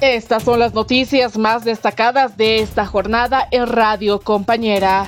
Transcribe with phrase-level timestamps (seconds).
[0.00, 5.06] Estas son las noticias más destacadas de esta jornada en Radio Compañera.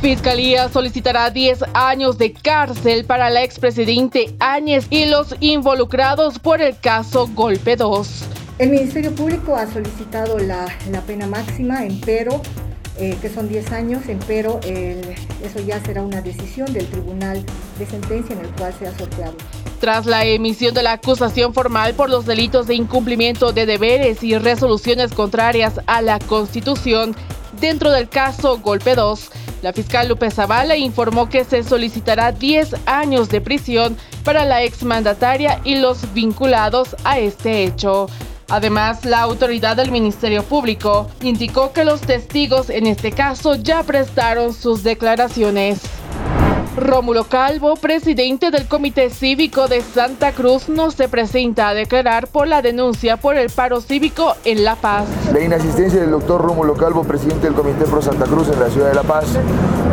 [0.00, 6.78] Fiscalía solicitará 10 años de cárcel para la expresidente Áñez y los involucrados por el
[6.78, 8.24] caso Golpe 2.
[8.58, 10.66] El Ministerio Público ha solicitado la,
[11.06, 12.40] pena máxima, empero,
[12.98, 17.44] eh, que son 10 años, empero eso ya será una decisión del Tribunal
[17.78, 19.34] de Sentencia en el cual se ha sorteado.
[19.80, 24.36] Tras la emisión de la acusación formal por los delitos de incumplimiento de deberes y
[24.36, 27.14] resoluciones contrarias a la Constitución,
[27.60, 29.30] dentro del caso Golpe 2,
[29.62, 35.60] la fiscal Lupe Zavala informó que se solicitará 10 años de prisión para la exmandataria
[35.64, 38.08] y los vinculados a este hecho.
[38.48, 44.54] Además, la autoridad del Ministerio Público indicó que los testigos en este caso ya prestaron
[44.54, 45.97] sus declaraciones.
[46.80, 52.46] Rómulo Calvo, presidente del Comité Cívico de Santa Cruz, no se presenta a declarar por
[52.46, 55.06] la denuncia por el paro cívico en La Paz.
[55.32, 58.88] La inasistencia del doctor Rómulo Calvo, presidente del Comité Pro Santa Cruz en la ciudad
[58.88, 59.26] de La Paz,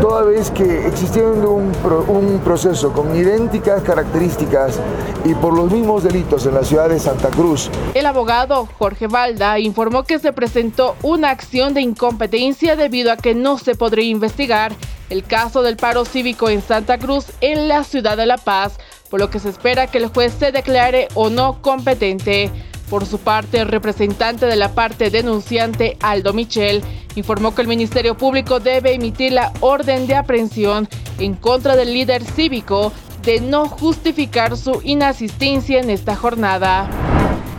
[0.01, 1.71] toda vez que existiendo un,
[2.07, 4.79] un proceso con idénticas características
[5.23, 7.69] y por los mismos delitos en la ciudad de Santa Cruz.
[7.93, 13.33] El abogado Jorge Valda informó que se presentó una acción de incompetencia debido a que
[13.33, 14.73] no se podría investigar
[15.09, 18.77] el caso del paro cívico en Santa Cruz en la ciudad de La Paz,
[19.09, 22.51] por lo que se espera que el juez se declare o no competente.
[22.89, 26.83] Por su parte, el representante de la parte denunciante, Aldo Michel,
[27.15, 32.23] informó que el Ministerio Público debe emitir la orden de aprehensión en contra del líder
[32.23, 32.91] cívico
[33.23, 37.04] de no justificar su inasistencia en esta jornada.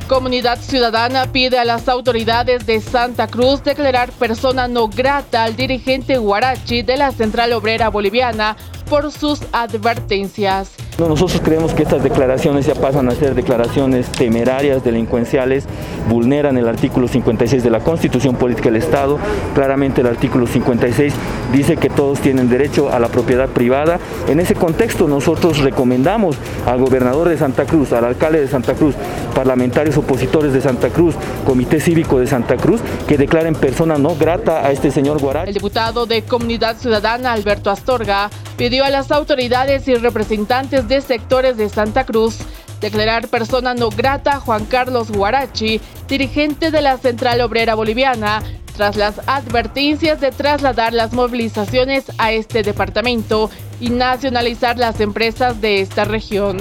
[0.09, 6.17] Comunidad Ciudadana pide a las autoridades de Santa Cruz declarar persona no grata al dirigente
[6.17, 8.57] Guarachi de la Central Obrera Boliviana
[8.89, 10.86] por sus advertencias.
[10.99, 15.67] Nosotros creemos que estas declaraciones ya pasan a ser declaraciones temerarias, delincuenciales,
[16.09, 19.19] vulneran el artículo 56 de la Constitución Política del Estado.
[19.55, 21.13] Claramente el artículo 56
[21.53, 24.01] dice que todos tienen derecho a la propiedad privada.
[24.27, 28.95] En ese contexto nosotros recomendamos al gobernador de Santa Cruz, al alcalde de Santa Cruz,
[29.35, 31.15] parlamentarios opositores de Santa Cruz,
[31.45, 35.49] Comité Cívico de Santa Cruz, que declaren persona no grata a este señor Guarachi.
[35.49, 41.57] El diputado de Comunidad Ciudadana, Alberto Astorga, pidió a las autoridades y representantes de sectores
[41.57, 42.39] de Santa Cruz
[42.81, 48.43] declarar persona no grata a Juan Carlos Guarachi, dirigente de la Central Obrera Boliviana,
[48.77, 53.51] tras las advertencias de trasladar las movilizaciones a este departamento
[53.81, 56.59] y nacionalizar las empresas de esta región.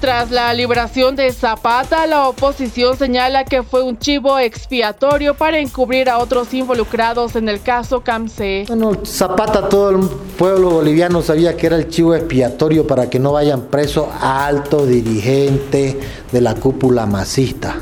[0.00, 6.08] Tras la liberación de Zapata, la oposición señala que fue un chivo expiatorio para encubrir
[6.08, 8.66] a otros involucrados en el caso CAMSE.
[8.68, 10.08] Bueno, Zapata, todo el
[10.38, 14.86] pueblo boliviano sabía que era el chivo expiatorio para que no vayan preso a alto
[14.86, 15.98] dirigente
[16.30, 17.74] de la cúpula masista.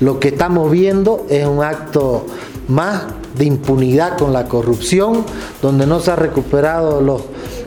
[0.00, 2.24] Lo que estamos viendo es un acto
[2.68, 3.02] más
[3.36, 5.26] de impunidad con la corrupción,
[5.60, 7.22] donde no se ha recuperado los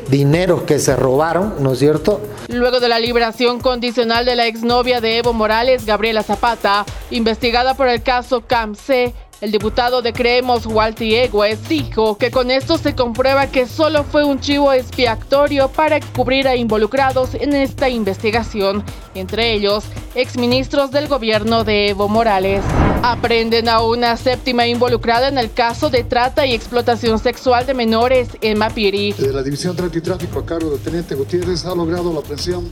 [0.10, 2.22] dineros que se robaron, ¿no es cierto?
[2.48, 7.88] Luego de la liberación condicional de la exnovia de Evo Morales, Gabriela Zapata, investigada por
[7.88, 13.48] el caso CAMC, el diputado de Creemos, Walty Egues, dijo que con esto se comprueba
[13.48, 18.86] que solo fue un chivo expiatorio para cubrir a involucrados en esta investigación,
[19.16, 19.84] entre ellos
[20.16, 22.64] exministros del gobierno de Evo Morales.
[23.06, 28.30] Aprenden a una séptima involucrada en el caso de trata y explotación sexual de menores
[28.40, 29.14] en Mapiri.
[29.20, 32.72] La División Trata y Tráfico a cargo del Teniente Gutiérrez ha logrado la aprehensión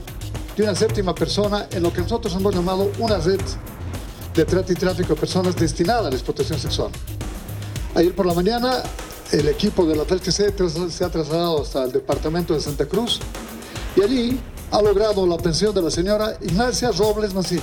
[0.56, 3.42] de una séptima persona en lo que nosotros hemos llamado una red
[4.34, 6.90] de trata y tráfico de personas destinada a la explotación sexual.
[7.94, 8.82] Ayer por la mañana,
[9.32, 13.20] el equipo de la TLC se ha trasladado hasta el departamento de Santa Cruz
[13.94, 17.60] y allí ha logrado la pensión de la señora Ignacia Robles Mancini,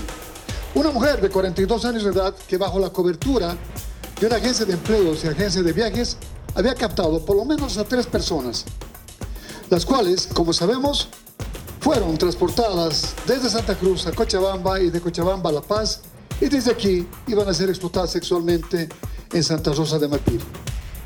[0.76, 3.56] una mujer de 42 años de edad que bajo la cobertura
[4.20, 6.18] de una agencia de empleos y agencia de viajes
[6.56, 8.66] había captado por lo menos a tres personas,
[9.70, 11.10] las cuales, como sabemos,
[11.80, 16.02] fueron transportadas desde Santa Cruz a Cochabamba y de Cochabamba a La Paz
[16.42, 18.90] y desde aquí iban a ser explotadas sexualmente
[19.32, 20.42] en Santa Rosa de Mapir.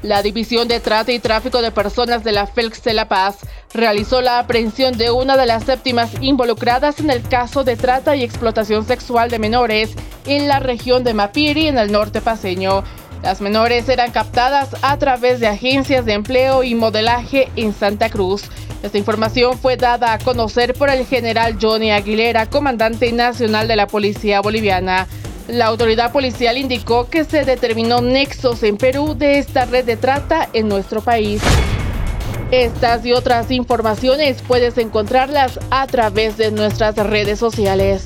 [0.01, 3.37] La División de Trata y Tráfico de Personas de la FELX de La Paz
[3.73, 8.23] realizó la aprehensión de una de las séptimas involucradas en el caso de trata y
[8.23, 9.91] explotación sexual de menores
[10.25, 12.83] en la región de Mapiri, en el norte paseño.
[13.23, 18.43] Las menores eran captadas a través de agencias de empleo y modelaje en Santa Cruz.
[18.83, 23.87] Esta información fue dada a conocer por el general Johnny Aguilera, comandante nacional de la
[23.87, 25.07] Policía Boliviana.
[25.47, 30.49] La autoridad policial indicó que se determinó nexos en Perú de esta red de trata
[30.51, 31.41] en nuestro país.
[32.51, 38.05] Estas y otras informaciones puedes encontrarlas a través de nuestras redes sociales.